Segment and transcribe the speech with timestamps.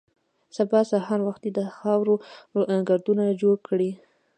[0.57, 2.15] سبا سهار وختي د خاورو
[2.89, 3.91] ګردونه جوړ کړي.